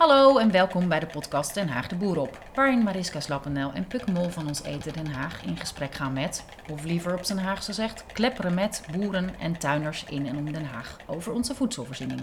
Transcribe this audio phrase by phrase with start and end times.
[0.00, 3.86] Hallo en welkom bij de podcast Den Haag de Boer op, waarin Mariska Slappendel en
[3.86, 7.38] Puk Mol van ons Eten Den Haag in gesprek gaan met, of liever op zijn
[7.38, 12.20] Haagse zegt, klepperen met boeren en tuiners in en om Den Haag over onze voedselvoorziening.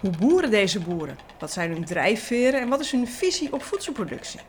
[0.00, 1.18] Hoe boeren deze boeren?
[1.38, 4.40] Wat zijn hun drijfveren en wat is hun visie op voedselproductie?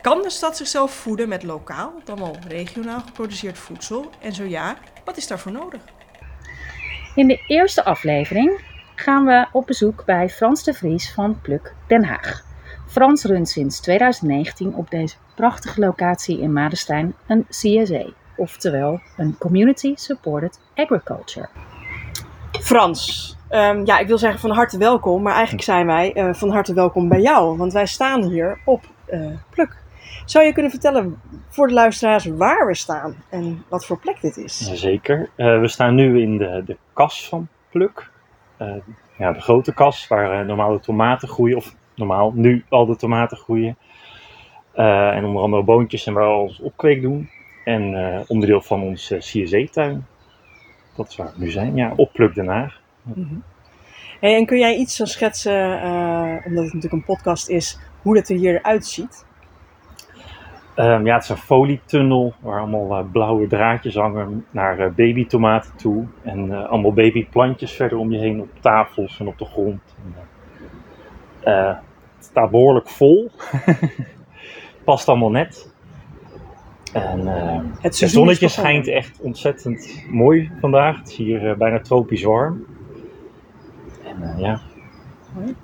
[0.00, 4.10] Kan de stad zichzelf voeden met lokaal, dan wel regionaal geproduceerd voedsel?
[4.20, 5.80] En zo ja, wat is daarvoor nodig?
[7.14, 8.60] In de eerste aflevering
[8.96, 12.44] gaan we op bezoek bij Frans de Vries van Pluk Den Haag.
[12.86, 18.04] Frans runt sinds 2019 op deze prachtige locatie in Madestein een CSA,
[18.36, 21.48] oftewel een Community Supported Agriculture.
[22.60, 26.50] Frans, ehm, ja, ik wil zeggen van harte welkom, maar eigenlijk zijn wij eh, van
[26.50, 29.84] harte welkom bij jou, want wij staan hier op eh, Pluk.
[30.24, 34.36] Zou je kunnen vertellen voor de luisteraars waar we staan en wat voor plek dit
[34.36, 34.58] is?
[34.58, 35.30] Zeker.
[35.36, 38.10] Uh, we staan nu in de, de kas van Pluk.
[38.62, 38.74] Uh,
[39.18, 43.36] ja, de grote kas waar normaal de tomaten groeien, of normaal nu al de tomaten
[43.36, 43.76] groeien.
[44.74, 47.30] en onder andere boontjes en waar we alles opkweek doen.
[47.64, 50.06] En onderdeel van onze CSE-tuin.
[50.96, 52.80] Dat is waar we nu zijn, ja, op Pluk Den Haag.
[54.20, 55.82] Hey, en kun jij iets zo schetsen,
[56.44, 59.25] omdat het natuurlijk een podcast is, hoe het er hier uitziet?
[60.78, 65.76] Um, ja, het is een folietunnel waar allemaal uh, blauwe draadjes hangen naar uh, babytomaten
[65.76, 66.04] toe.
[66.22, 69.80] En uh, allemaal babyplantjes verder om je heen op tafels en op de grond.
[71.40, 71.80] En,
[72.16, 73.30] het staat behoorlijk vol.
[74.84, 75.74] Past allemaal net.
[76.92, 77.26] En
[77.80, 80.98] het, het zonnetje schijnt echt ontzettend mooi vandaag.
[80.98, 82.66] Het is hier bijna tropisch warm.
[84.04, 84.60] En ja.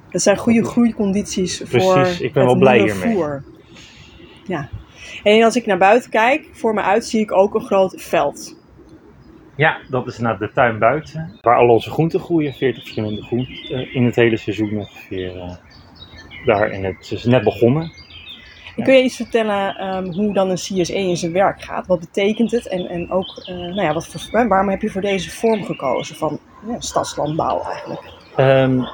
[0.08, 3.14] Het zijn goede groeicondities Precies, voor Precies, ik ben wel blij hiermee.
[3.14, 3.42] Voer.
[4.46, 4.68] Ja.
[5.22, 8.60] En als ik naar buiten kijk, voor me uit zie ik ook een groot veld.
[9.56, 12.52] Ja, dat is naar de tuin buiten, waar al onze groenten groeien.
[12.52, 15.36] 40 verschillende groenten in het hele seizoen ongeveer.
[15.36, 15.54] Uh,
[16.44, 17.92] daar en het is net begonnen.
[18.76, 21.86] En kun je iets vertellen um, hoe dan een CSE in zijn werk gaat?
[21.86, 22.68] Wat betekent het?
[22.68, 26.16] En, en ook, uh, nou ja, wat voor, waarom heb je voor deze vorm gekozen
[26.16, 28.02] van ja, stadslandbouw eigenlijk?
[28.36, 28.86] Um,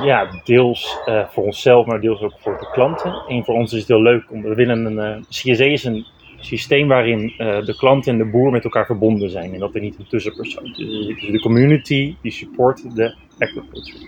[0.00, 3.24] ja, deels uh, voor onszelf, maar deels ook voor de klanten.
[3.28, 6.06] En voor ons is het heel leuk, om, we willen een, uh, CSE is een
[6.40, 9.52] systeem waarin uh, de klant en de boer met elkaar verbonden zijn.
[9.52, 10.76] En dat er niet een tussenpersoon is.
[10.76, 13.98] Dus de community die support de agriculture.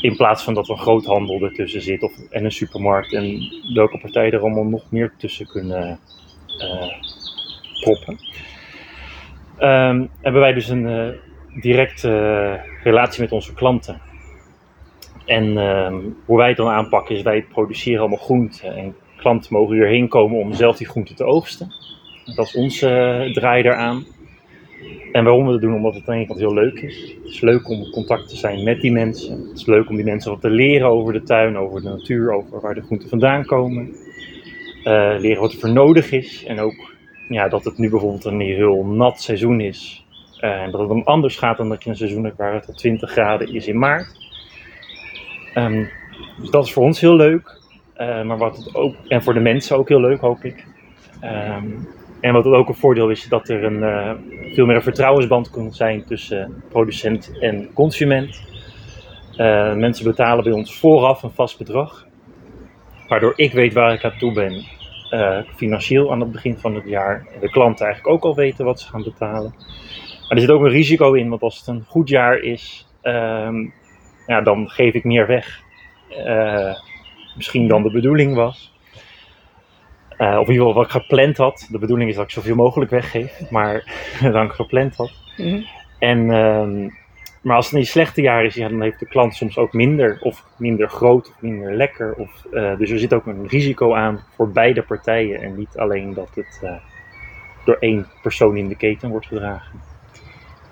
[0.00, 3.38] In plaats van dat er een groothandel ertussen zit of, en een supermarkt en
[3.74, 5.98] welke partijen er allemaal nog meer tussen kunnen
[7.80, 8.18] proppen.
[9.58, 11.14] Um, hebben wij dus een
[11.60, 14.00] directe relatie met onze klanten.
[15.26, 15.94] En uh,
[16.24, 18.76] hoe wij het dan aanpakken is, wij produceren allemaal groenten.
[18.76, 21.72] En klanten mogen hierheen komen om zelf die groenten te oogsten.
[22.24, 22.88] Dat is onze
[23.26, 24.04] uh, draai eraan.
[25.12, 25.74] En waarom we dat doen?
[25.74, 27.16] Omdat het aan de ene kant heel leuk is.
[27.22, 29.48] Het is leuk om in contact te zijn met die mensen.
[29.48, 32.32] Het is leuk om die mensen wat te leren over de tuin, over de natuur,
[32.32, 33.86] over waar de groenten vandaan komen.
[34.84, 36.44] Uh, leren wat er voor nodig is.
[36.44, 36.94] En ook
[37.28, 40.04] ja, dat het nu bijvoorbeeld een heel nat seizoen is.
[40.40, 42.66] Uh, en dat het dan anders gaat dan dat je een seizoen hebt waar het
[42.66, 44.25] al 20 graden is in maart.
[46.40, 47.60] Dus dat is voor ons heel leuk.
[48.00, 50.66] Uh, maar wat het ook, en voor de mensen ook heel leuk, hoop ik.
[51.24, 51.88] Um,
[52.20, 54.10] en wat ook een voordeel is, dat er een, uh,
[54.54, 58.42] veel meer een vertrouwensband kan zijn tussen producent en consument.
[59.36, 62.06] Uh, mensen betalen bij ons vooraf een vast bedrag,
[63.08, 64.64] waardoor ik weet waar ik aan toe ben,
[65.54, 67.26] financieel aan het begin van het jaar.
[67.34, 69.54] En de klanten eigenlijk ook al weten wat ze gaan betalen.
[70.28, 73.72] Maar er zit ook een risico in, want als het een goed jaar is, um,
[74.26, 75.62] ja, dan geef ik meer weg.
[76.10, 76.74] Uh,
[77.36, 78.74] misschien dan de bedoeling was.
[80.18, 81.68] Uh, of in ieder geval wat ik gepland had.
[81.70, 83.84] De bedoeling is dat ik zoveel mogelijk weggeef, maar
[84.32, 85.12] dan ik gepland had.
[85.36, 85.64] Mm -hmm.
[85.98, 86.90] En, uh,
[87.42, 90.18] maar als het een slechte jaar is, ja, dan heeft de klant soms ook minder,
[90.20, 92.14] of minder groot, of minder lekker.
[92.14, 95.40] Of, uh, dus er zit ook een risico aan voor beide partijen.
[95.40, 96.80] En niet alleen dat het
[97.64, 99.80] door één persoon in de keten wordt gedragen.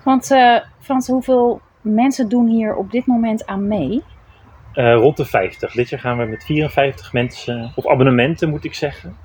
[0.03, 0.35] Want
[0.79, 4.03] Frans, hoeveel mensen doen hier op dit moment aan mee?
[4.73, 5.73] Uh, rond de 50.
[5.73, 9.15] Dit jaar gaan we met 54 mensen, of abonnementen moet ik zeggen.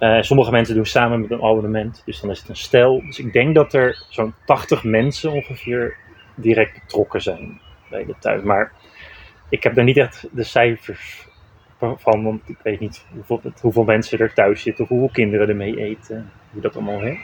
[0.00, 3.00] Uh, sommige mensen doen samen met een abonnement, dus dan is het een stel.
[3.00, 5.96] Dus ik denk dat er zo'n 80 mensen ongeveer
[6.34, 7.60] direct betrokken zijn
[7.90, 8.46] bij de tuin.
[8.46, 8.72] Maar
[9.48, 11.28] ik heb daar niet echt de cijfers
[11.78, 16.30] van, want ik weet niet hoeveel, hoeveel mensen er thuis zitten, hoeveel kinderen ermee eten,
[16.52, 17.20] hoe dat allemaal heet.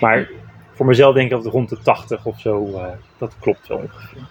[0.00, 0.28] Maar
[0.82, 2.84] voor mezelf denk ik dat het rond de 80 of zo, uh,
[3.18, 4.22] dat klopt wel ongeveer.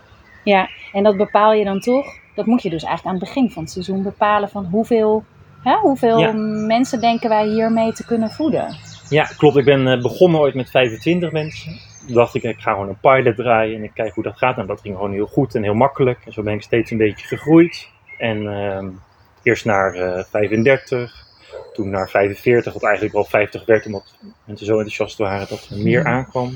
[0.43, 2.05] Ja, en dat bepaal je dan toch,
[2.35, 5.23] dat moet je dus eigenlijk aan het begin van het seizoen bepalen van hoeveel,
[5.63, 6.31] hè, hoeveel ja.
[6.67, 8.75] mensen denken wij hiermee te kunnen voeden.
[9.09, 9.57] Ja, klopt.
[9.57, 11.71] Ik ben uh, begonnen ooit met 25 mensen.
[12.05, 14.57] Toen dacht ik, ik ga gewoon een pilot draaien en ik kijk hoe dat gaat.
[14.57, 16.19] En dat ging gewoon heel goed en heel makkelijk.
[16.25, 17.89] En zo ben ik steeds een beetje gegroeid.
[18.17, 18.89] En ehm,
[19.43, 21.27] eerst naar eh, 35,
[21.73, 24.15] toen naar 45, wat eigenlijk wel 50 werd, omdat
[24.45, 26.51] mensen zo enthousiast waren dat er meer aankwam.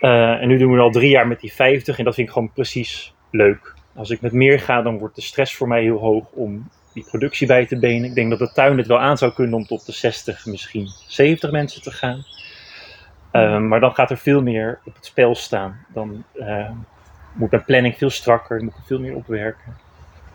[0.00, 2.32] Eh, en nu doen we al drie jaar met die 50 en dat vind ik
[2.32, 3.74] gewoon precies leuk.
[3.94, 7.04] Als ik met meer ga, dan wordt de stress voor mij heel hoog om die
[7.04, 8.08] productie bij te benen.
[8.08, 10.88] Ik denk dat de tuin het wel aan zou kunnen om tot de 60, misschien
[11.06, 12.24] 70 mensen te gaan.
[13.30, 15.86] Ehm, maar dan gaat er veel meer op het spel staan.
[15.92, 16.70] Dan eh,
[17.32, 19.76] moet mijn planning veel strakker, moet ik veel meer opwerken.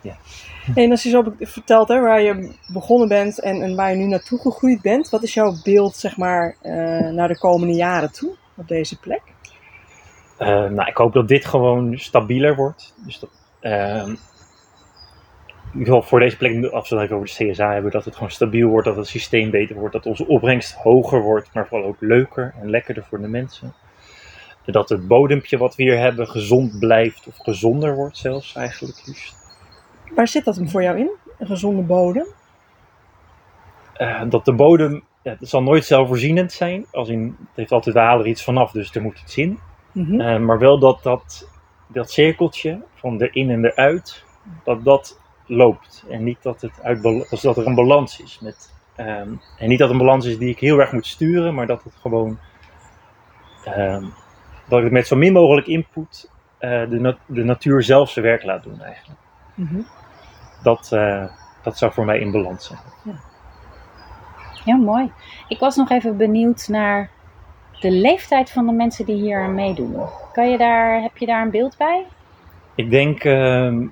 [0.75, 4.05] En als je zo vertelt hè, waar je begonnen bent en, en waar je nu
[4.05, 8.35] naartoe gegroeid bent, wat is jouw beeld zeg maar eh, naar de komende jaren toe
[8.55, 9.21] op deze plek?
[10.37, 12.93] Eh, nou, ik hoop dat dit gewoon stabieler wordt.
[13.05, 13.29] Dus dat,
[13.59, 14.15] ehm,
[15.73, 18.31] ik wil voor deze plek, als we het over de CSA hebben, dat het gewoon
[18.31, 21.97] stabiel wordt, dat het systeem beter wordt, dat onze opbrengst hoger wordt, maar vooral ook
[21.99, 23.73] leuker en lekkerder voor de mensen.
[24.65, 29.42] Dat het bodempje wat we hier hebben gezond blijft of gezonder wordt zelfs eigenlijk liefst.
[30.15, 31.09] Waar zit dat hem voor jou in?
[31.37, 32.25] Een gezonde bodem?
[33.93, 38.23] Eh, dat de bodem, het zal nooit zelfvoorzienend zijn, als in, het heeft altijd, halen
[38.23, 39.59] er iets vanaf, dus er moet iets in.
[39.91, 40.21] Mhm.
[40.21, 41.49] Eh, maar wel dat, dat
[41.87, 44.23] dat cirkeltje van erin en eruit,
[44.63, 46.05] dat dat loopt.
[46.09, 47.01] En niet dat, het uit,
[47.41, 48.39] dat er een balans is.
[48.41, 51.67] Met, ehm, en niet dat een balans is die ik heel erg moet sturen, maar
[51.67, 52.37] dat het gewoon.
[53.65, 54.03] ehm,
[54.67, 58.43] dat ik met zo min mogelijk input eh, de, nat- de natuur zelf zijn werk
[58.43, 59.19] laat doen eigenlijk.
[59.55, 59.79] Mhm.
[60.63, 61.25] Dat, eh,
[61.63, 62.79] dat zou voor mij in balans zijn.
[64.65, 65.11] Ja, mooi.
[65.47, 67.09] Ik was nog even benieuwd naar
[67.79, 69.95] de leeftijd van de mensen die hier aan meedoen.
[70.33, 72.05] Kan je daar, heb je daar een beeld bij?
[72.75, 73.87] Ik denk ehm,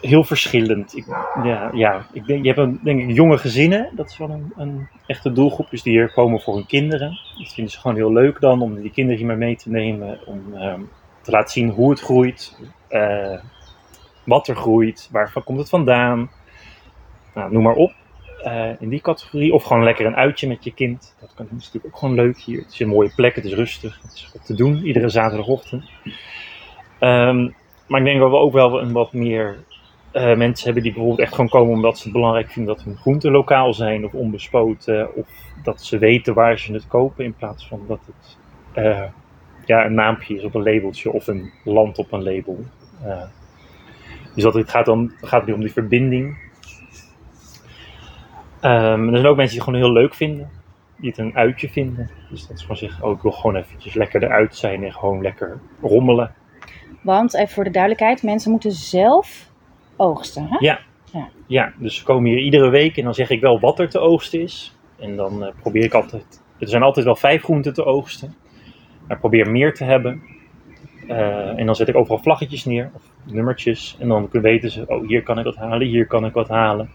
[0.00, 0.96] heel verschillend.
[0.96, 1.06] Ik,
[1.42, 4.52] ja, ja, ik denk, je hebt een, denk ik jonge gezinnen, dat is wel een,
[4.56, 5.70] een echte doelgroep.
[5.70, 7.18] Dus die hier komen voor hun kinderen.
[7.38, 10.18] Dat vinden ze gewoon heel leuk dan, om die kinderen hier mee te nemen.
[10.26, 10.80] Om ehm,
[11.20, 12.58] te laten zien hoe het groeit,
[12.88, 13.38] eh,
[14.28, 16.30] wat er groeit, waarvan komt het vandaan.
[17.34, 17.92] Nou, noem maar op.
[18.42, 19.52] Eh, in die categorie.
[19.52, 21.16] Of gewoon lekker een uitje met je kind.
[21.20, 22.60] Dat kan, is natuurlijk ook gewoon leuk hier.
[22.60, 23.98] Het is een mooie plek, het is rustig.
[24.02, 25.90] Het is wat te doen, iedere zaterdagochtend.
[26.98, 27.48] Ehm,
[27.86, 29.58] maar ik denk dat we ook wel een wat meer
[30.12, 32.96] eh, mensen hebben die bijvoorbeeld echt gewoon komen omdat ze het belangrijk vinden dat hun
[32.96, 35.14] groenten lokaal zijn of onbespoten.
[35.14, 35.28] Of
[35.62, 38.36] dat ze weten waar ze het kopen in plaats van dat het
[38.72, 39.02] eh,
[39.64, 42.64] ja, een naampje is op een labeltje of een land op een label.
[44.34, 46.38] Dus dat het gaat dan gaat het weer om die verbinding.
[48.60, 50.50] Ehm, er zijn ook mensen die het gewoon heel leuk vinden.
[50.96, 52.10] Die het een uitje vinden.
[52.30, 55.22] Dus dat ze gewoon zeggen, oh ik wil gewoon eventjes lekker eruit zijn en gewoon
[55.22, 56.34] lekker rommelen.
[57.02, 59.50] Want even voor de duidelijkheid, mensen moeten zelf
[59.96, 60.46] oogsten.
[60.48, 60.56] Hè?
[60.58, 60.78] Ja.
[61.12, 61.28] Ja.
[61.46, 63.98] ja, dus ze komen hier iedere week en dan zeg ik wel wat er te
[63.98, 64.76] oogsten is.
[64.98, 68.34] En dan eh, probeer ik altijd, er zijn altijd wel vijf groenten te oogsten.
[69.06, 70.22] Maar ik probeer meer te hebben.
[71.08, 73.96] Eh, en dan zet ik overal vlaggetjes neer, of nummertjes.
[74.00, 76.90] En dan weten ze, oh hier kan ik wat halen, hier kan ik wat halen.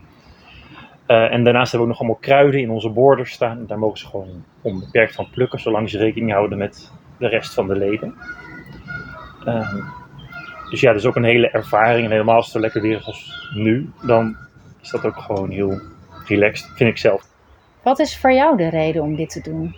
[1.06, 3.57] Eh, en daarnaast hebben we ook nog allemaal kruiden in onze borders staan.
[3.57, 7.54] En daar mogen ze gewoon onbeperkt van plukken, zolang ze rekening houden met de rest
[7.54, 8.15] van de leden.
[9.45, 9.80] Ehm,
[10.69, 12.06] dus ja, dat is ook een hele ervaring.
[12.06, 14.36] En helemaal als het lekker weer is als nu, dan
[14.81, 15.81] is dat ook gewoon heel
[16.25, 17.27] relaxed, vind ik zelf.
[17.81, 19.75] Wat is voor jou de reden om dit te doen?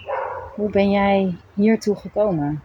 [0.55, 2.63] Hoe ben jij hiertoe gekomen?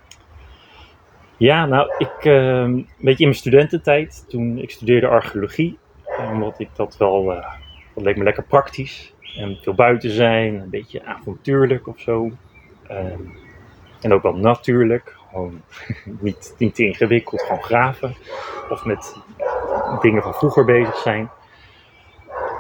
[1.41, 5.79] Ja, nou, ik, ehm, een beetje in mijn studententijd, toen ik studeerde archeologie,
[6.33, 7.53] omdat ik dat wel, eh,
[7.95, 9.15] dat leek me lekker praktisch.
[9.37, 12.31] En veel buiten zijn, een beetje avontuurlijk of zo.
[12.87, 13.21] Ehm,
[14.01, 15.63] en ook wel natuurlijk, gewoon
[16.21, 18.15] niet, niet te ingewikkeld, gewoon graven.
[18.69, 19.17] Of met
[20.01, 21.31] dingen van vroeger bezig zijn.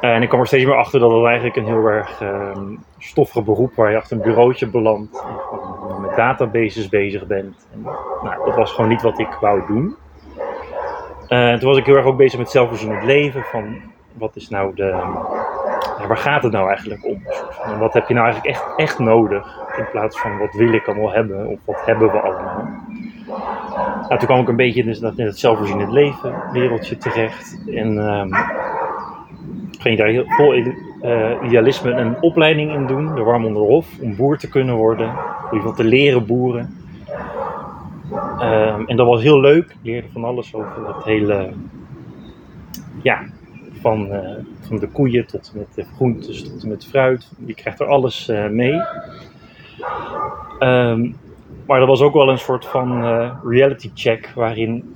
[0.00, 3.44] En ik kwam er steeds meer achter dat het eigenlijk een heel erg ehm, stoffig
[3.44, 5.24] beroep waar je achter een bureautje belandt
[6.00, 7.68] met databases bezig bent.
[7.72, 7.82] En,
[8.22, 9.96] nou, dat was gewoon niet wat ik wou doen.
[11.28, 13.42] Eh, toen was ik heel erg ook bezig met zelfvoorzienend leven.
[13.42, 13.80] Van
[14.12, 14.90] wat is nou de.
[16.08, 17.22] waar gaat het nou eigenlijk om?
[17.64, 19.58] En wat heb je nou eigenlijk echt, echt nodig?
[19.76, 22.68] In plaats van wat wil ik allemaal hebben of wat hebben we allemaal?
[24.08, 27.62] Nou, toen kwam ik een beetje in het, in het zelfvoorzienend leven wereldje terecht.
[27.66, 28.28] En ehm,
[29.80, 34.48] ging daar heel vol eh, idealisme een opleiding in doen, de Warmonderhof, om boer te
[34.48, 36.76] kunnen worden, in ieder geval te leren boeren.
[38.38, 41.52] Ehm, en dat was heel leuk, ik leerde van alles over het hele,
[43.02, 43.24] ja,
[43.80, 47.32] van, eh, van de koeien tot met de groentes tot met fruit.
[47.44, 48.80] Je krijgt er alles eh, mee.
[50.58, 51.10] Ehm,
[51.66, 53.02] maar dat was ook wel een soort van
[53.44, 54.94] reality check waarin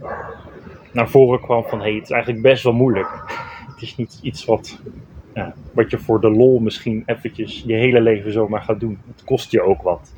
[0.92, 3.08] naar voren kwam van hey, het is eigenlijk best wel moeilijk.
[3.84, 4.78] Is niet iets wat,
[5.34, 8.98] ja, wat je voor de lol misschien eventjes je hele leven zomaar gaat doen.
[9.06, 10.12] Het kost je ook wat.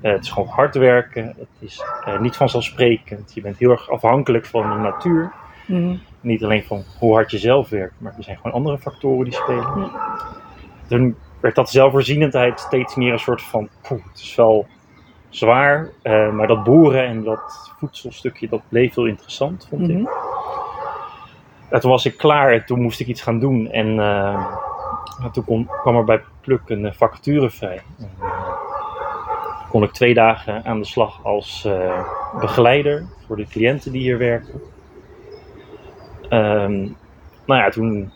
[0.00, 1.26] Eh, het is gewoon hard werken.
[1.26, 3.34] Het is eh, niet vanzelfsprekend.
[3.34, 5.32] Je bent heel erg afhankelijk van de natuur.
[5.66, 5.96] Mhm.
[6.20, 9.34] Niet alleen van hoe hard je zelf werkt, maar er zijn gewoon andere factoren die
[9.34, 9.90] spelen.
[10.88, 14.66] Toen werd dat zelfvoorzienendheid steeds meer een soort van, poeh, het is wel
[15.28, 20.08] zwaar, eh, maar dat boeren en dat voedselstukje, dat bleef heel interessant, vond ik.
[21.70, 23.70] En toen was ik klaar en toen moest ik iets gaan doen.
[23.70, 24.46] En eh,
[25.32, 27.80] toen kwam er bij Pluk een eh, vacature vrij.
[27.98, 31.68] En, eh, kon ik twee dagen aan de slag als
[32.40, 34.60] begeleider voor de cliënten die hier werken.
[36.28, 36.78] Ehm,
[37.46, 38.12] nou ja, toen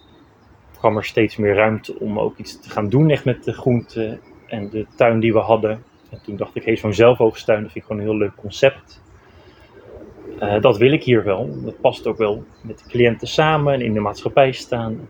[0.78, 4.20] kwam er steeds meer ruimte om ook iets te gaan doen echt met de groenten
[4.46, 5.84] en de tuin die we hadden.
[6.10, 9.02] En toen dacht ik, hey, zo'n zelfoogstuin, dat vind ik gewoon een heel leuk concept.
[10.38, 11.48] Eh, dat wil ik hier wel.
[11.64, 15.08] Dat past ook wel met de cliënten samen en in de maatschappij staan.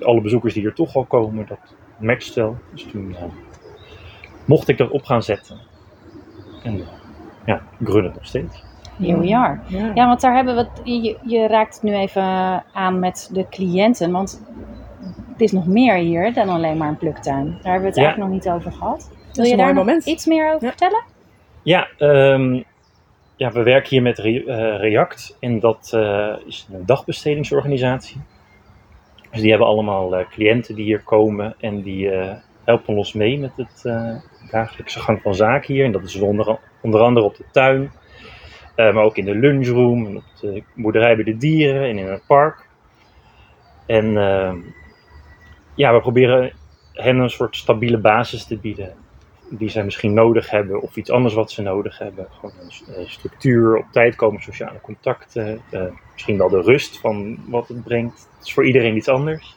[0.00, 2.56] Alle bezoekers die hier toch al komen, dat matcht wel.
[2.72, 3.22] Dus toen eh,
[4.44, 5.58] mocht ik dat op gaan zetten.
[6.62, 6.86] En eh,
[7.46, 8.62] ja, ik run het nog steeds.
[8.98, 9.58] Here we are.
[9.68, 9.90] Ja.
[9.94, 12.22] Ja, want daar hebben we het, je, je raakt het nu even
[12.72, 14.42] aan met de cliënten, want
[15.32, 17.44] het is nog meer hier dan alleen maar een pluktuin.
[17.44, 18.02] Daar hebben we het Ja.
[18.02, 19.10] eigenlijk nog niet over gehad.
[19.32, 20.04] Wil je daar moment.
[20.06, 20.68] iets meer over Ja.
[20.68, 21.02] vertellen?
[21.62, 22.62] Ja, ehm,
[23.36, 24.34] ja, we werken hier met eh,
[24.80, 28.20] React en dat eh, is een dagbestedingsorganisatie.
[29.30, 32.10] Dus die hebben allemaal eh, cliënten die hier komen en die
[32.64, 33.82] helpen ons mee met het
[34.50, 35.84] dagelijkse gang van zaken hier.
[35.84, 37.90] En dat is onder, onder andere op de tuin,
[38.76, 42.26] maar ook in de lunchroom, en op de boerderij bij de dieren en in het
[42.26, 42.68] park.
[43.86, 44.12] En
[45.74, 46.52] ja, we proberen
[46.92, 48.94] hen een soort stabiele basis te bieden
[49.58, 52.26] die zij misschien nodig hebben, of iets anders wat ze nodig hebben.
[52.30, 52.54] Gewoon
[52.86, 55.82] een structuur, op tijd komen, sociale contacten, eh,
[56.12, 58.28] misschien wel de rust van wat het brengt.
[58.36, 59.56] Het is voor iedereen iets anders.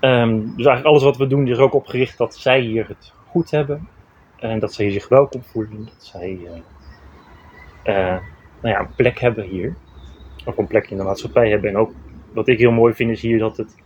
[0.00, 3.12] Ehm, dus eigenlijk alles wat we doen is ook op gericht dat zij hier het
[3.28, 3.88] goed hebben
[4.36, 8.22] en dat zij zich welkom voelen, dat zij eh, eh,
[8.60, 9.74] nou ja, een plek hebben hier,
[10.44, 11.70] of een plek in de maatschappij hebben.
[11.70, 11.92] En ook
[12.32, 13.76] wat ik heel mooi vind is hier dat het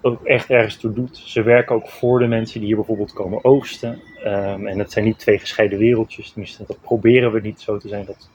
[0.00, 1.16] ook echt ergens toe doet.
[1.16, 4.00] Ze werken ook voor de mensen die hier bijvoorbeeld komen oogsten.
[4.24, 6.30] Ehm, en het zijn niet twee gescheiden wereldjes.
[6.30, 8.04] Tenminste, dat proberen we niet zo te zijn.
[8.04, 8.30] Dat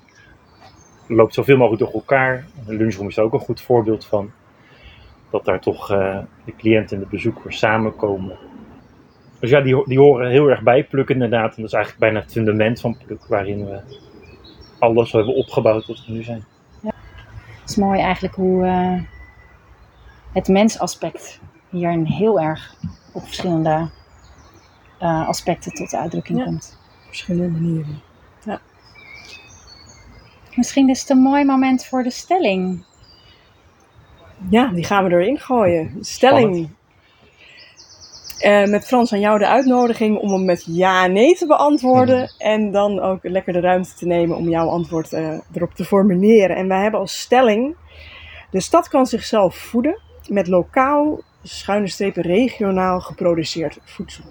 [1.07, 2.45] loopt zoveel mogelijk door elkaar.
[2.65, 4.31] De lunchroom is ook een goed voorbeeld van.
[5.29, 8.37] Dat daar toch eh, de cliënten en de bezoekers samenkomen.
[9.39, 11.55] Dus ja, die, die horen heel erg bij Pluk inderdaad.
[11.55, 13.25] En dat is eigenlijk bijna het fundament van Pluk.
[13.25, 13.79] Waarin we
[14.79, 16.45] alles hebben opgebouwd tot we nu zijn.
[16.81, 19.01] Het is mooi eigenlijk hoe eh,
[20.33, 21.39] het mensaspect
[21.73, 22.75] hier een heel erg
[23.13, 23.89] op verschillende
[24.99, 26.45] eh, aspecten tot uitdrukking Ja.
[26.45, 26.77] komt.
[27.01, 28.01] Op verschillende manieren.
[30.55, 32.85] Misschien is het een mooi moment voor de stelling.
[34.49, 35.97] Ja, die gaan we erin gooien.
[36.01, 36.69] Stelling.
[38.39, 42.31] Eh, met Frans aan jou de uitnodiging om hem met ja en nee te beantwoorden.
[42.37, 46.55] En dan ook lekker de ruimte te nemen om jouw antwoord eh, erop te formuleren.
[46.55, 47.75] En wij hebben als stelling:
[48.51, 54.23] de stad kan zichzelf voeden met lokaal, schuine strepen regionaal geproduceerd voedsel.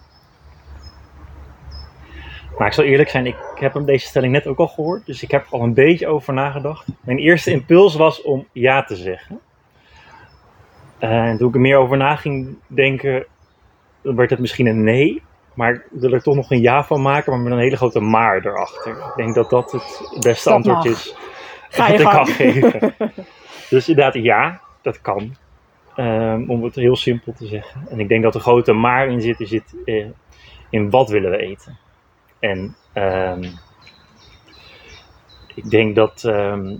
[2.59, 5.07] Maar ik zal eerlijk zijn, ik heb hem deze stelling net ook al gehoord.
[5.07, 6.87] Dus ik heb er al een beetje over nagedacht.
[7.00, 9.40] Mijn eerste impuls was om ja te zeggen.
[10.99, 13.26] Eh, En toen ik er meer over na ging denken,
[14.02, 15.23] dan werd het misschien een nee.
[15.54, 18.00] Maar ik wil er toch nog een ja van maken, maar met een hele grote
[18.00, 18.92] maar erachter.
[18.92, 20.87] Ik denk dat dat het beste Dat antwoord mag.
[20.87, 21.16] is
[21.69, 22.95] Ga je ik kan geven.
[23.71, 25.37] Dus inderdaad, ja, dat kan.
[25.96, 27.88] Ehm, om het heel simpel te zeggen.
[27.88, 30.06] En ik denk dat de grote maar in zit, zit eh,
[30.70, 31.78] in wat willen we eten.
[32.38, 33.44] En ehm,
[35.54, 36.76] ik denk dat ehm,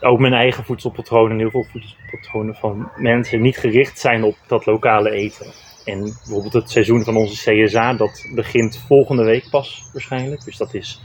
[0.00, 4.66] ook mijn eigen voedselpatronen en heel veel voedselpatronen van mensen niet gericht zijn op dat
[4.66, 5.46] lokale eten.
[5.84, 10.44] En bijvoorbeeld het seizoen van onze CSA, dat begint volgende week pas waarschijnlijk.
[10.44, 11.02] Dus dat is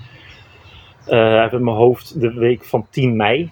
[1.06, 3.52] eh uit mijn hoofd de week van 10 mei.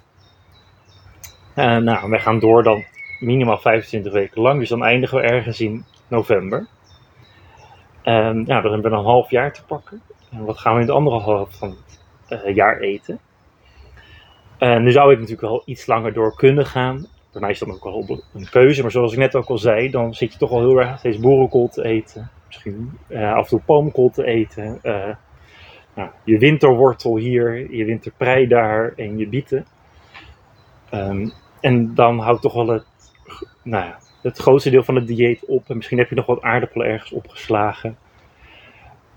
[1.55, 2.85] Eh, nou, wij gaan door dan
[3.19, 6.67] minimaal 25 weken lang, dus dan eindigen we ergens in november.
[8.03, 10.01] En ja, dan hebben we een half jaar te pakken.
[10.31, 11.75] En wat gaan we in de andere helft van
[12.25, 13.19] het eh, jaar eten?
[14.57, 17.07] En nu zou ik natuurlijk wel iets langer door kunnen gaan.
[17.31, 19.89] Bij mij is dat ook wel een keuze, maar zoals ik net ook al zei,
[19.89, 22.29] dan zit je toch wel heel erg steeds boerenkool te eten.
[22.47, 24.79] Misschien eh, af en toe palmkool te eten.
[24.81, 25.15] eh,
[25.95, 29.65] nou, je winterwortel hier, je winterprei daar en je bieten.
[30.89, 31.29] Ehm,
[31.61, 32.85] en dan houdt toch wel het,
[33.67, 35.69] nou ja, het grootste deel van het dieet op.
[35.69, 37.97] En misschien heb je nog wat aardappelen ergens opgeslagen.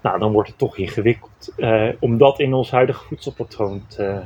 [0.03, 4.23] Nou, dan wordt het toch ingewikkeld eh, om dat in ons huidige voedselpatroon te,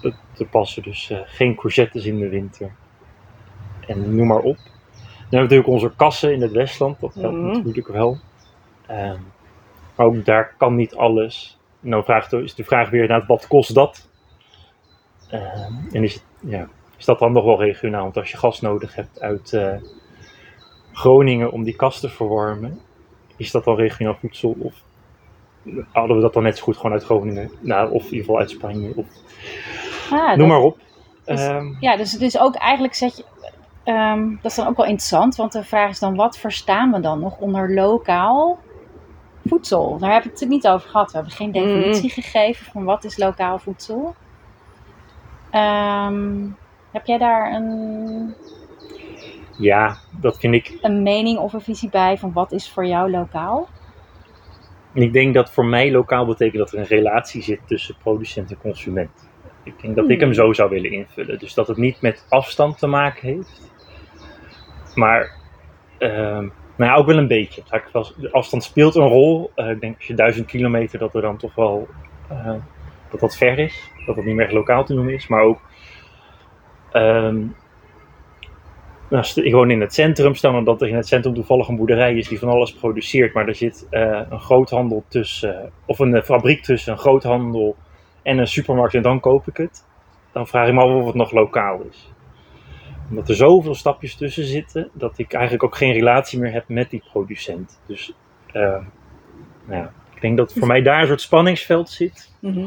[0.00, 0.82] te, te passen.
[0.82, 2.72] Dus eh, geen courgettes in de winter.
[3.86, 4.56] En noem maar op.
[4.56, 7.00] Dan hebben we natuurlijk onze kassen in het Westland.
[7.00, 7.56] Dat helpt Mhm.
[7.56, 8.18] natuurlijk wel.
[8.86, 9.18] Ehm,
[9.96, 11.58] maar ook daar kan niet alles.
[11.80, 14.08] Nou vraagt, is de vraag weer inderdaad, wat kost dat?
[15.30, 16.68] Ehm, en is het ja,
[17.02, 18.02] is dat dan nog wel regionaal?
[18.02, 19.74] Want als je gas nodig hebt uit eh,
[20.92, 22.80] Groningen om die kast te verwarmen,
[23.36, 24.56] is dat dan regionaal voedsel?
[24.58, 24.74] Of
[25.92, 27.50] hadden we dat dan net zo goed gewoon uit Groningen?
[27.60, 28.92] Nou, of in ieder geval uit Spanje?
[28.96, 29.06] Of,
[30.10, 30.78] Ah, noem maar op.
[31.24, 33.24] Dus- Ehm, Ja, dus het is ook eigenlijk zet je.
[33.84, 37.00] ehm, dat is dan ook wel interessant, want de vraag is dan: wat verstaan we
[37.00, 38.58] dan nog onder lokaal
[39.46, 39.98] voedsel?
[39.98, 41.10] Daar hebben we het niet over gehad.
[41.10, 44.14] We hebben geen definitie gegeven van wat is lokaal voedsel.
[45.50, 46.44] Ehm,
[46.92, 48.34] heb jij daar een,
[49.58, 53.10] ja, dat vind ik een mening of een visie bij van wat is voor jou
[53.10, 53.68] lokaal?
[54.94, 58.50] En ik denk dat voor mij lokaal betekent dat er een relatie zit tussen producent
[58.50, 59.30] en consument.
[59.62, 61.38] Ik denk dat ik hem zo zou willen invullen.
[61.38, 63.70] Dus dat het niet met afstand te maken heeft.
[64.94, 65.32] Maar,
[65.98, 67.62] ehm, nou ja, ook wel een beetje.
[68.16, 69.50] De afstand speelt een rol.
[69.54, 71.88] Eh, ik denk als je duizend kilometer, dat er dan toch wel,
[72.28, 72.54] eh,
[73.10, 73.90] dat dat ver is.
[74.06, 75.28] Dat dat niet meer lokaal te noemen is.
[75.28, 75.60] Maar ook,
[79.08, 81.68] nou, st- ik woon in het centrum, stel nou dat er in het centrum toevallig
[81.68, 85.98] een boerderij is die van alles produceert, maar er zit eh, een groothandel tussen, of
[85.98, 87.76] een eh, fabriek tussen een groothandel
[88.22, 89.84] en een supermarkt en dan koop ik het.
[90.32, 92.12] Dan vraag ik me af of het nog lokaal is.
[93.10, 96.90] Omdat er zoveel stapjes tussen zitten, dat ik eigenlijk ook geen relatie meer heb met
[96.90, 97.80] die producent.
[97.86, 98.12] Dus
[98.46, 98.62] eh,
[99.66, 102.66] nou ja, ik denk dat voor mij daar een soort spanningsveld zit Mhm.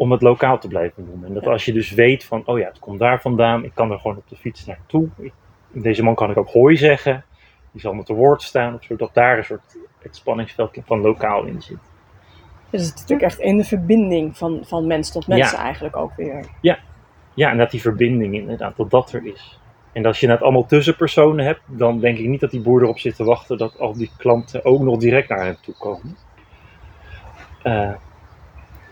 [0.00, 1.24] Om het lokaal te blijven doen.
[1.24, 1.50] En dat Ja.
[1.50, 4.16] als je dus weet van, oh ja, het komt daar vandaan, ik kan er gewoon
[4.16, 5.08] op de fiets naartoe.
[5.18, 5.32] Ik-
[5.72, 7.24] Deze man kan ik ook hooi zeggen,
[7.72, 11.00] die zal me te woord staan, of zo, dat daar een soort het spanningsveld van
[11.00, 11.78] lokaal in zit.
[12.70, 15.58] Dus het is natuurlijk echt in de verbinding van, van mens tot mens Ja.
[15.58, 16.44] eigenlijk ook weer.
[17.34, 19.60] Ja, en dat die verbinding inderdaad, dat dat er is.
[19.92, 22.98] En als je het allemaal tussenpersonen hebt, dan denk ik niet dat die boer erop
[22.98, 26.16] zit te wachten dat al die klanten ook nog direct naar hem toe komen.
[27.62, 27.92] Eh,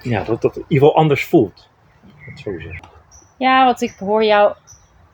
[0.03, 1.69] ja, dat dat in ieder geval anders voelt.
[2.03, 2.89] laat ik het Zo zeggen.
[3.37, 4.55] Ja, wat ik hoor jou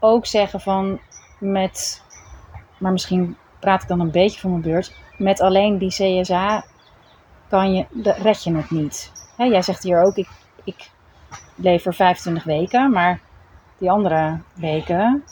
[0.01, 1.01] ook zeggen van
[1.39, 2.03] met,
[2.79, 6.65] maar misschien praat ik dan een beetje van mijn beurt, met alleen die CSA
[7.49, 9.13] kan je, red je het niet.
[9.37, 10.29] Hè, jij zegt hier ook, ik,
[10.65, 10.91] ik
[11.55, 13.21] lever 25 weken, maar
[13.79, 15.25] die andere weken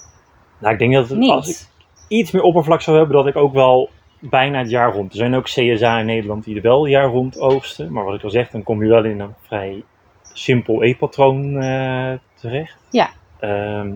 [0.59, 1.67] Nou, ik denk dat het, als ik
[2.09, 3.91] iets meer oppervlak zou hebben, dat ik ook wel
[4.31, 5.13] bijna het jaar rond.
[5.13, 7.93] Er zijn ook CSA in Nederland die er wel het jaar rond oogsten.
[7.93, 9.85] Maar wat ik al zeg, dan kom je wel in een vrij
[10.33, 12.79] simpel E-patroon eh, terecht.
[12.91, 13.11] Ja.
[13.39, 13.93] Ehm,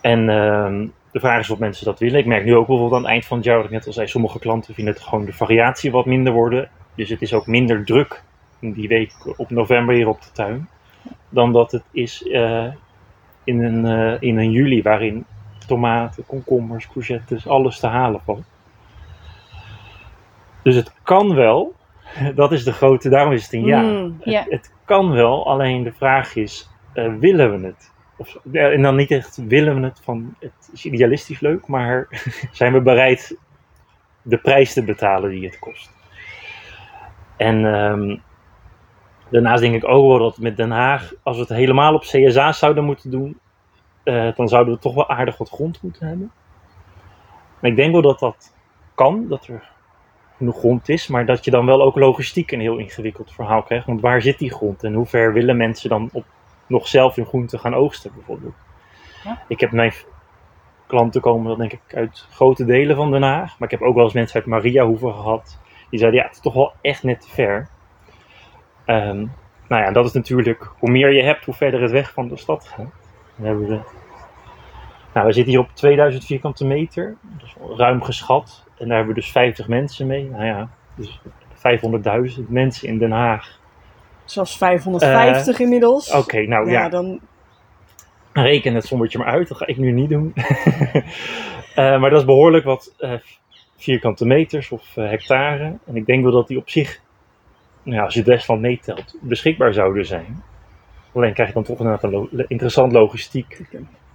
[0.00, 2.18] en ehm, de vraag is of mensen dat willen.
[2.18, 3.92] Ik merk nu ook bijvoorbeeld aan het eind van het jaar, wat ik net al
[3.92, 6.70] zei, sommige klanten vinden het gewoon de variatie wat minder worden.
[6.94, 8.22] Dus het is ook minder druk
[8.60, 10.68] in die week op november hier op de tuin.
[11.28, 12.66] Dan dat het is eh,
[13.44, 15.24] in, een, eh, in een juli, waarin
[15.66, 18.44] tomaten, komkommers, courgettes, alles te halen valt.
[20.62, 21.74] Dus het kan wel.
[22.34, 23.80] Dat is de grote, daarom is het een ja.
[23.80, 24.16] Mm.
[24.20, 27.92] Het, het kan wel, alleen de vraag is, eh, willen we het?
[28.16, 32.08] Of, ja, en dan niet echt willen we het van, het is idealistisch leuk, maar
[32.52, 33.38] zijn we bereid
[34.22, 35.92] de prijs te betalen die het kost?
[37.36, 38.16] En ehm,
[39.30, 42.52] daarnaast denk ik ook wel dat met Den Haag, als we het helemaal op CSA
[42.52, 43.38] zouden moeten doen,
[44.06, 46.32] eh, dan zouden we toch wel aardig wat grond moeten hebben.
[47.60, 48.54] Maar ik denk wel dat dat
[48.94, 49.70] kan, dat er
[50.36, 53.86] genoeg grond is, maar dat je dan wel ook logistiek een heel ingewikkeld verhaal krijgt.
[53.86, 56.24] Want waar zit die grond en hoe ver willen mensen dan op,
[56.66, 58.54] nog zelf hun groente gaan oogsten bijvoorbeeld?
[59.24, 59.42] Ja.
[59.48, 59.92] Ik heb mijn
[60.86, 63.94] klanten komen dan denk ik uit grote delen van Den Haag, maar ik heb ook
[63.94, 65.58] wel eens mensen uit Mariahoeven gehad.
[65.90, 67.68] Die zeiden ja, het is toch wel echt net te ver.
[68.84, 69.26] Ehm,
[69.68, 72.36] nou ja, dat is natuurlijk, hoe meer je hebt, hoe verder het weg van de
[72.36, 73.05] stad gaat.
[73.36, 73.80] Dan hebben we,
[75.14, 77.16] nou, we zitten hier op 2000 vierkante meter,
[77.58, 78.64] wel ruim geschat.
[78.78, 80.30] En daar hebben we dus 50 mensen mee.
[80.30, 81.20] Nou ja, dus
[82.38, 83.58] 500.000 mensen in Den Haag.
[84.24, 86.08] Zelfs 550 inmiddels.
[86.08, 87.20] Eh, Oké, nou ja, ja, dan
[88.32, 89.48] reken het sommetje maar uit.
[89.48, 90.32] Dat ga ik nu niet doen.
[91.76, 93.12] Eh, maar dat is behoorlijk wat eh,
[93.76, 95.78] vierkante meters of hectare.
[95.86, 97.00] En ik denk wel dat die op zich,
[97.82, 100.42] nou ja, als je het Westland meetelt, beschikbaar zouden zijn.
[101.16, 103.62] Alleen krijg je dan toch een lo- interessant logistiek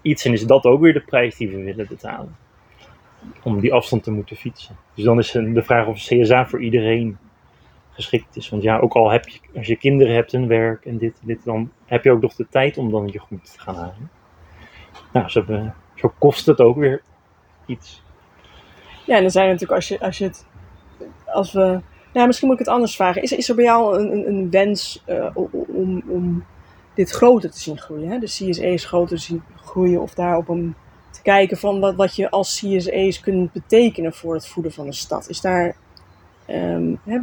[0.01, 0.25] iets.
[0.25, 2.35] En is dat ook weer de prijs die we willen betalen.
[3.43, 4.75] Om die afstand te moeten fietsen.
[4.95, 7.17] Dus dan is de vraag of CSA voor iedereen
[7.91, 8.49] geschikt is.
[8.49, 11.27] Want ja, ook al heb je, als je kinderen hebt en werk en dit en
[11.27, 14.09] dit, dan heb je ook nog de tijd om dan je groente te gaan halen.
[15.13, 17.01] Nou, zo, eh, zo kost het ook weer
[17.65, 18.03] iets.
[19.05, 20.45] Ja, en dan zijn natuurlijk als je, als je het.
[21.25, 21.81] Als we.
[22.13, 23.21] Nou, misschien moet ik het anders vragen.
[23.21, 26.43] Is, is er bij jou een, een, een wens eh, om, om
[26.93, 28.09] dit groter te zien groeien?
[28.09, 28.19] Hè?
[28.19, 30.75] De CSA's groter te zien groeien of daar op een.
[31.11, 34.93] te kijken van wat, wat je als CSA's kunt betekenen voor het voeden van een
[34.93, 35.29] stad?
[35.29, 35.75] Is daar.
[36.45, 37.19] ehm, hè,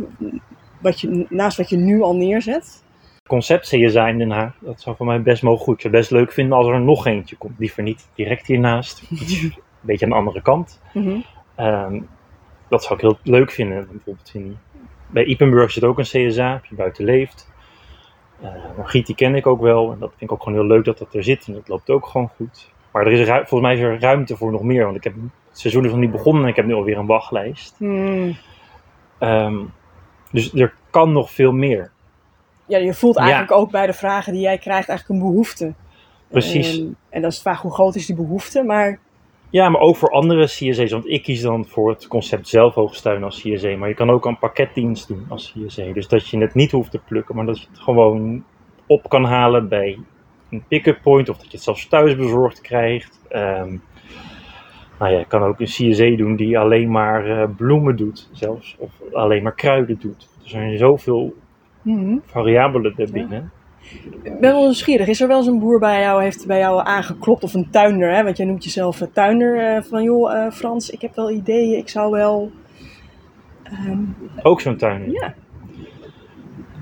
[0.81, 2.83] wat je, naast wat je nu al neerzet?
[3.28, 5.74] concept CSA in Den Haag, dat zou voor mij best mogen goed.
[5.74, 7.59] Ik zou het best leuk vinden als er nog eentje komt.
[7.59, 9.02] Liever niet direct hiernaast.
[9.11, 10.81] Iets, een beetje aan de andere kant.
[10.92, 11.20] Mhm.
[11.54, 12.00] Ehm,
[12.68, 13.88] dat zou ik heel leuk vinden.
[13.90, 14.57] Bijvoorbeeld in,
[15.07, 17.50] bij Ipenburg zit ook een CSA, als je buiten leeft.
[18.42, 19.92] Eh Margriet, die ken ik ook wel.
[19.92, 21.46] En dat vind ik ook gewoon heel leuk dat dat er zit.
[21.46, 22.70] En dat loopt ook gewoon goed.
[22.92, 24.85] Maar er is volgens mij is er ruimte voor nog meer.
[24.85, 27.07] Want ik heb het seizoen is nog niet begonnen en ik heb nu alweer een
[27.07, 27.74] wachtlijst.
[27.79, 28.37] Hmm.
[29.18, 29.57] Ehm,
[30.31, 31.90] dus er kan nog veel meer.
[32.66, 33.20] Ja, je voelt Ja.
[33.20, 35.74] eigenlijk ook bij de vragen die jij krijgt eigenlijk een behoefte.
[36.29, 36.79] Precies.
[36.79, 38.98] Ehm, en dat is de vraag hoe groot is die behoefte, maar
[39.51, 40.91] Ja, maar ook voor andere CSA's.
[40.93, 43.77] Want ik kies dan voor het concept zelfhoogsteun als CSA.
[43.77, 45.93] Maar je kan ook een pakketdienst doen als CSA.
[45.93, 48.45] Dus dat je het niet hoeft te plukken, maar dat je het gewoon
[48.87, 49.99] op kan halen bij
[50.51, 51.29] een pick-up point.
[51.29, 53.21] Of dat je het zelfs thuis bezorgd krijgt.
[53.29, 53.77] Ehm
[54.99, 58.77] nou ja, je kan ook een CSA doen die alleen maar eh, bloemen doet zelfs.
[58.79, 60.29] Of alleen maar kruiden doet.
[60.43, 61.35] Er zijn zoveel
[61.83, 62.17] mhm.
[62.25, 63.53] variabelen daarbinnen.
[64.23, 65.07] Ik ben wel nieuwsgierig.
[65.09, 68.14] Is er wel eens een boer bij jou, heeft bij jou aangeklopt of een tuinder?
[68.14, 68.23] Hè?
[68.25, 69.77] Want jij noemt jezelf een tuinder.
[69.77, 71.79] eh, van joh, eh, Frans, ik heb wel ideeën.
[71.79, 72.51] Ik zou wel...
[73.62, 73.99] ehm,
[74.43, 75.11] Ook zo'n tuin.
[75.11, 75.35] ja.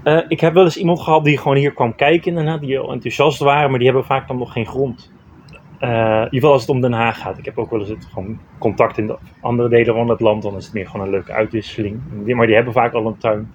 [0.04, 2.92] Eh, ik heb wel eens iemand gehad die gewoon hier kwam kijken inderdaad, die heel
[2.92, 5.12] enthousiast waren, maar die hebben vaak dan nog geen grond.
[5.78, 7.38] Eh, in ieder geval als het om Den Haag gaat.
[7.38, 10.42] Ik heb ook wel eens het, gewoon contact in de andere delen van het land,
[10.42, 12.00] dan is het meer gewoon een leuke uitwisseling.
[12.26, 13.52] Maar die hebben vaak al een tuin.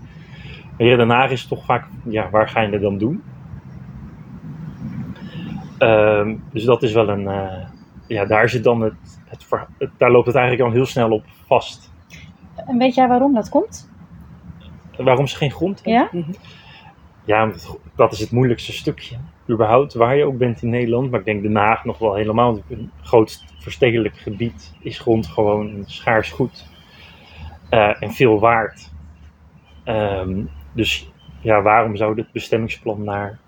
[0.78, 2.98] Maar hier in Den Haag is het toch vaak, ja, waar ga je het dan
[2.98, 3.24] doen?
[5.78, 7.66] Ehm, dus dat is wel een, eh,
[8.08, 8.94] ja, daar zit dan het,
[9.26, 9.46] het,
[9.78, 11.92] het- daar loopt het eigenlijk al heel snel op vast.
[12.56, 13.90] En weet jij waarom dat komt?
[14.98, 15.94] Waarom ze geen grond hebben?
[16.14, 16.20] Ja?
[16.22, 16.32] Mhm.
[17.26, 19.18] Ja, want dat is het moeilijkste stukje.
[19.50, 21.12] Überhaupt, waar je ook bent in Nederland.
[21.12, 22.52] Maar ik denk Den Haag nog wel helemaal.
[22.52, 26.68] want Een groot verstedelijk gebied is grond gewoon een schaars goed.
[27.70, 28.92] Eh, en veel waard.
[29.84, 30.42] Ehm,
[30.74, 33.40] dus ja, waarom zou dit bestemmingsplan naar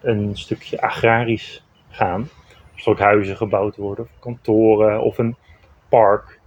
[0.00, 2.28] een stukje agrarisch gaan?
[2.76, 5.36] Er ook huizen gebouwd worden, of kantoren, of een
[5.88, 6.38] park.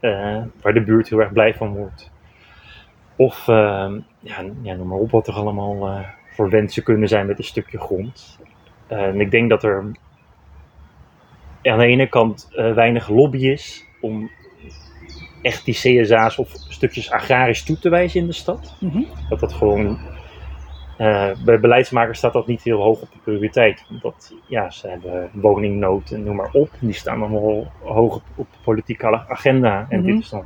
[0.00, 2.10] eh, waar de buurt heel erg blij van wordt.
[3.16, 7.26] Of, ehm, ja, ja, noem maar op wat er allemaal eh, voor wensen kunnen zijn
[7.26, 8.38] met een stukje grond.
[8.86, 9.78] Eh, en ik denk dat er
[11.62, 14.30] aan de ene kant eh, weinig lobby is om
[15.42, 18.74] echt die CSA's of stukjes agrarisch toe te wijzen in de stad.
[18.80, 19.02] Mhm.
[19.28, 19.98] Dat dat gewoon,
[20.96, 23.84] eh, bij beleidsmakers staat dat niet heel hoog op de prioriteit.
[23.90, 26.70] Omdat ja, ze hebben woningnood en noem maar op.
[26.80, 29.86] Die staan allemaal hoog op, op de politieke agenda.
[29.88, 30.06] En Mhm.
[30.12, 30.44] dit is dan,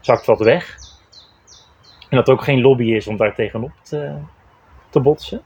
[0.00, 0.78] zakt wat weg.
[2.08, 4.14] En dat er ook geen lobby is om daar tegenop te,
[4.90, 5.42] te botsen.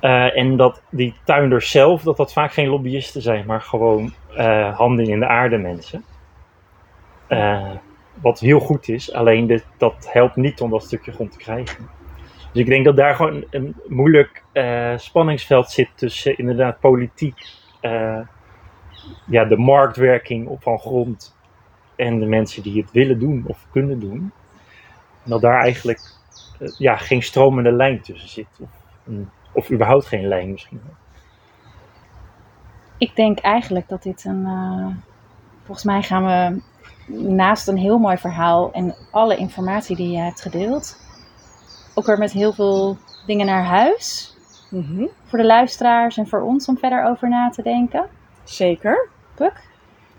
[0.00, 4.76] Eh, en dat die tuinders zelf, dat dat vaak geen lobbyisten zijn, maar gewoon eh,
[4.76, 6.04] handen in de aarde mensen.
[7.26, 7.70] Eh,
[8.22, 11.88] wat heel goed is, alleen dat helpt niet om dat stukje grond te krijgen.
[12.52, 17.46] Dus ik denk dat daar gewoon een moeilijk eh, spanningsveld zit tussen inderdaad politiek,
[17.80, 18.20] eh,
[19.26, 21.36] ja, de marktwerking op van grond
[21.96, 24.32] en de mensen die het willen doen of kunnen doen.
[25.24, 26.00] En dat daar eigenlijk
[26.78, 28.60] ja, geen stromende lijn tussen zit.
[28.60, 28.70] Of,
[29.52, 30.80] of überhaupt geen lijn misschien.
[32.98, 34.46] Ik denk eigenlijk dat dit een.
[35.62, 36.62] volgens mij gaan we
[37.06, 40.96] naast een heel mooi verhaal en alle informatie die je hebt gedeeld,
[41.94, 44.36] ook weer met heel veel dingen naar huis.
[44.70, 45.06] Mhm.
[45.24, 48.06] Voor de luisteraars en voor ons om verder over na te denken.
[48.44, 49.08] Zeker.
[49.34, 49.68] Puk,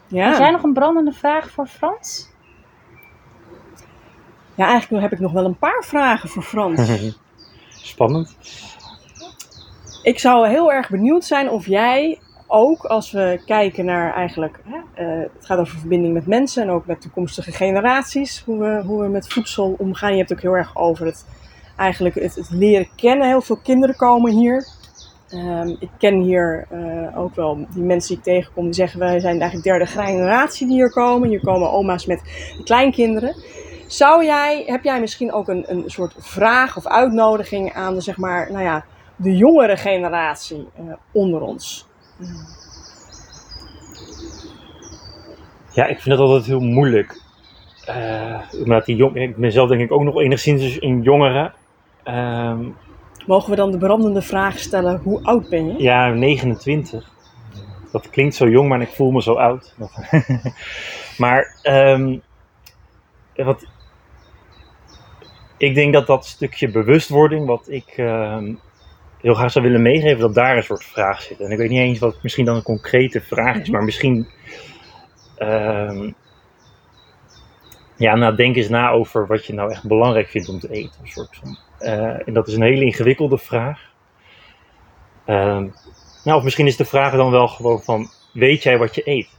[0.08, 0.30] Ja.
[0.30, 2.34] heb jij nog een brandende vraag voor Frans?
[4.56, 6.89] ja, eigenlijk heb ik nog wel een paar vragen voor Frans.
[7.69, 8.36] Spannend.
[10.04, 15.03] Ik zou heel erg benieuwd zijn of jij ook, als we kijken naar eigenlijk, hè,
[15.03, 19.01] eh, het gaat over verbinding met mensen en ook met toekomstige generaties, hoe we, hoe
[19.01, 20.12] we met voedsel omgaan.
[20.12, 21.25] Je hebt ook heel erg over het,
[21.77, 23.27] eigenlijk het, het leren kennen.
[23.27, 24.67] Heel veel kinderen komen hier.
[25.29, 29.19] Ehm, ik ken hier eh, ook wel die mensen die ik tegenkom, die zeggen wij
[29.19, 31.29] zijn eigenlijk derde generatie die hier komen.
[31.29, 32.21] Hier komen oma's met
[32.63, 33.36] kleinkinderen.
[33.88, 38.17] Zou jij, heb jij misschien ook een, een soort vraag of uitnodiging aan de, zeg
[38.17, 41.85] maar, nou ja, de jongere generatie eh, onder ons?
[45.73, 47.21] Ja, ik vind dat altijd heel moeilijk.
[47.86, 51.51] Eh, omdat die jong, ik ben zelf denk ik ook nog enigszins een jongere.
[52.04, 52.63] Ehm,
[53.28, 55.84] Mogen we dan de brandende vraag stellen, hoe oud ben je?
[55.84, 57.13] ja, 29.
[57.91, 59.75] Dat klinkt zo jong, maar ik voel me zo oud.
[61.17, 62.17] Maar ehm,
[63.36, 63.65] wat,
[65.58, 68.54] ik denk dat dat stukje bewustwording, wat ik ehm,
[69.26, 71.40] heel graag zou willen meegeven, dat daar een soort vraag zit.
[71.40, 73.72] En ik weet niet eens wat misschien dan een concrete vraag is, Mhm.
[73.72, 74.28] maar misschien.
[75.38, 76.12] ehm,
[77.98, 81.00] ja, nou, denk eens na over wat je nou echt belangrijk vindt om te eten.
[81.02, 83.82] Een soort van Eh, en dat is een hele ingewikkelde vraag.
[85.26, 85.68] Ehm,
[86.24, 89.30] nou, of misschien is de vraag dan wel gewoon van, weet jij wat je eet?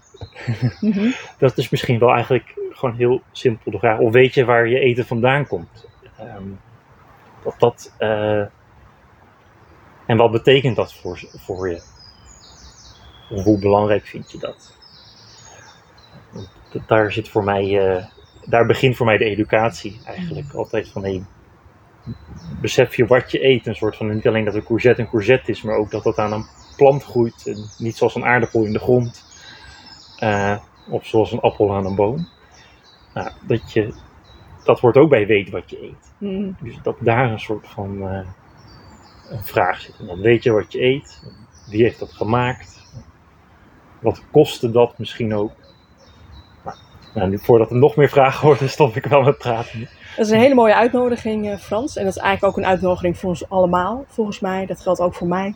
[0.81, 1.11] Mhm.
[1.39, 3.99] Dat is misschien wel eigenlijk gewoon heel simpel de vraag.
[3.99, 5.87] Of weet je waar je eten vandaan komt?
[6.19, 6.49] Ehm,
[7.45, 8.43] dat dat, eh,
[10.07, 11.83] en wat betekent dat voor, voor je?
[13.31, 14.75] Of hoe belangrijk vind je dat?
[16.87, 18.05] Daar zit voor mij, eh,
[18.45, 20.53] daar begint voor mij de educatie eigenlijk.
[20.53, 21.25] Altijd van, hey,
[22.61, 23.67] besef je wat je eet?
[23.67, 26.19] Een soort van, niet alleen dat een courgette een courgette is, maar ook dat dat
[26.19, 27.47] aan een plant groeit.
[27.47, 29.25] En niet zoals een aardappel in de grond.
[30.19, 30.57] Eh,
[30.89, 32.29] of zoals een appel aan een boom.
[33.15, 33.95] Nou, dat, je,
[34.65, 36.13] dat hoort ook bij weet wat je eet.
[36.19, 36.51] Mhm.
[36.61, 38.27] Dus dat daar een soort van eh,
[39.31, 39.95] een vraag zit.
[39.99, 41.23] En dan weet je wat je eet.
[41.71, 42.85] Wie heeft dat gemaakt?
[44.01, 45.53] Wat kostte dat misschien ook?
[46.65, 46.77] Nou,
[47.15, 49.81] nou, nu, voordat er nog meer vragen worden, stop ik wel met praten.
[50.17, 51.97] Dat is een hele mooie uitnodiging, eh, Frans.
[51.97, 54.67] En dat is eigenlijk ook een uitnodiging voor ons allemaal, volgens mij.
[54.67, 55.55] Dat geldt ook voor mij.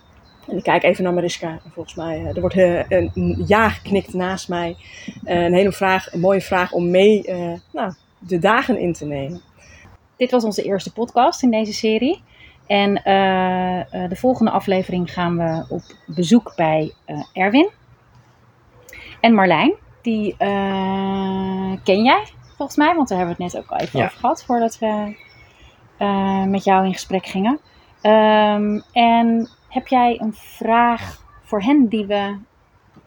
[0.50, 1.48] En ik kijk even naar Mariska.
[1.48, 4.76] En volgens mij, eh, er wordt eh, een, ja geknikt naast mij.
[5.24, 9.40] Een hele vraag, een mooie vraag om mee eh, nou, de dagen in te nemen.
[10.16, 12.22] Dit was onze eerste podcast in deze serie.
[12.70, 17.70] En eh, eh, de volgende aflevering gaan we op bezoek bij eh, Erwin
[19.20, 19.74] en Marlijn.
[20.02, 20.36] Die
[21.84, 22.24] ken jij
[22.56, 24.04] volgens mij, want daar hebben we het net ook al even Ja.
[24.04, 25.16] over gehad voordat we
[26.48, 27.60] met jou in gesprek gingen.
[28.00, 32.36] Ehm, en heb jij een vraag voor hen die we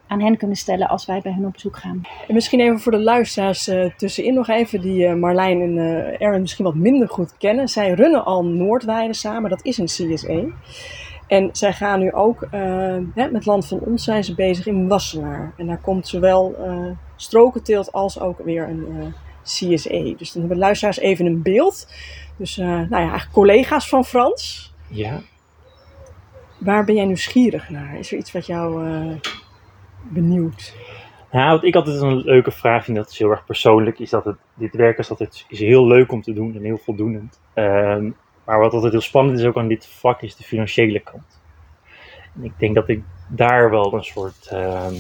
[0.07, 2.01] aan hen kunnen stellen als wij bij hen op bezoek gaan?
[2.27, 6.21] En misschien even voor de luisteraars eh, tussenin nog even, die eh, Marlijn en eh
[6.21, 7.67] Erwin misschien wat minder goed kennen.
[7.67, 10.51] Zij runnen al Noordweide samen, dat is een CSE.
[11.27, 15.53] En zij gaan nu ook, eh, met Land van Ons zijn ze bezig in Wassenaar.
[15.57, 19.05] En daar komt zowel eh strokenteelt als ook weer een eh,
[19.43, 20.15] CSE.
[20.17, 21.87] Dus dan hebben de luisteraars even een beeld.
[22.37, 24.73] Dus eh, nou ja, eigenlijk collega's van Frans.
[24.87, 25.21] Ja,
[26.57, 27.99] Waar ben jij nieuwsgierig naar?
[27.99, 28.87] Is er iets wat jou
[30.07, 30.75] eh, benieuwt?
[31.31, 34.25] Nou, wat ik altijd een leuke vraag vind, dat is heel erg persoonlijk, is dat
[34.25, 37.39] het, dit werk is altijd is heel leuk om te doen en heel voldoenend.
[37.53, 38.09] Ehm,
[38.45, 41.41] maar wat altijd heel spannend is ook aan dit vak, is de financiële kant.
[42.35, 44.93] En ik denk dat ik daar wel een soort, ehm,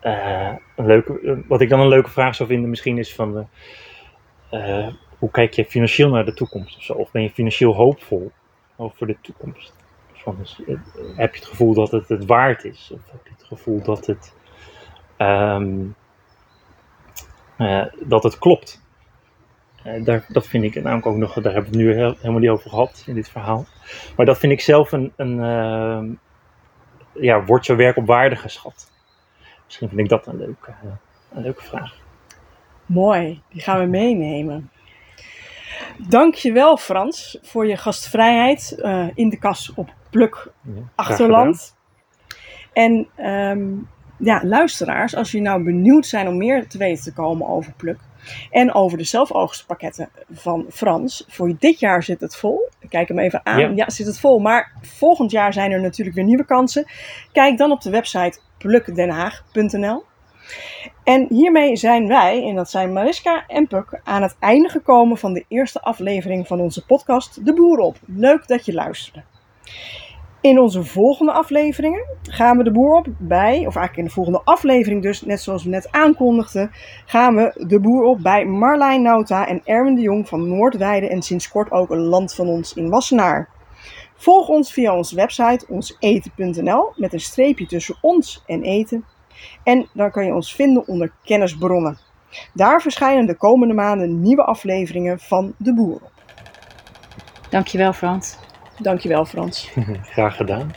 [0.00, 3.32] eh, een leuke, eh, wat ik dan een leuke vraag zou vinden misschien is van,
[3.32, 3.44] de,
[4.50, 6.92] eh, hoe kijk je financieel naar de toekomst of zo?
[6.92, 8.32] Of ben je financieel hoopvol
[8.76, 9.81] over de toekomst?
[10.22, 10.76] Van, eh,
[11.16, 12.90] heb je het gevoel dat het het waard is?
[12.94, 14.32] Of heb je het gevoel dat het
[15.22, 15.84] Ehm,
[17.56, 18.82] eh, dat het klopt.
[19.82, 22.50] Eh, daar, dat vind ik namelijk ook nog, daar hebben we het nu helemaal niet
[22.50, 23.66] over gehad in dit verhaal.
[24.16, 26.12] Maar dat vind ik zelf een, een ehm,
[27.24, 28.90] ja, wordt jouw werk op waarde geschat?
[29.64, 30.74] Misschien vind ik dat een leuke,
[31.32, 32.00] een leuke vraag.
[32.86, 34.70] Mooi, die gaan we meenemen.
[36.08, 38.82] Dankjewel Frans voor je gastvrijheid
[39.14, 40.52] in de kas op Pluk
[40.94, 41.76] Achterland.
[42.72, 43.68] En ehm,
[44.18, 47.98] ja, luisteraars, als jullie nou benieuwd zijn om meer te weten te komen over Pluk
[48.50, 52.68] en over de zelfoogstpakketten van Frans, voor dit jaar zit het vol.
[52.80, 53.58] Ik kijk hem even aan.
[53.58, 53.72] Ja.
[53.74, 53.90] Ja.
[53.90, 54.38] zit het vol.
[54.38, 56.86] Maar volgend jaar zijn er natuurlijk weer nieuwe kansen.
[57.32, 60.04] Kijk dan op de website plukdenhaag.nl.
[61.04, 65.32] En hiermee zijn wij, en dat zijn Mariska en Puk, aan het einde gekomen van
[65.32, 67.96] de eerste aflevering van onze podcast De Boer op.
[68.06, 69.22] Leuk dat je luisterde.
[70.42, 74.40] In onze volgende afleveringen gaan we de boer op bij, of eigenlijk in de volgende
[74.44, 76.70] aflevering dus, net zoals we net aankondigden,
[77.06, 81.22] gaan we de boer op bij Marlijn Nauta en Erwin de Jong van Noordweide en
[81.22, 83.48] sinds kort ook een land van ons in Wassenaar.
[84.16, 89.04] Volg ons via onze website onseten.nl met een streepje tussen ons en eten.
[89.62, 91.98] En dan kan je ons vinden onder kennisbronnen.
[92.54, 96.12] Daar verschijnen de komende maanden nieuwe afleveringen van De Boer op.
[97.50, 98.41] Dankjewel Frans.
[98.82, 99.70] Dankjewel Frans.
[100.14, 100.70] Graag gedaan.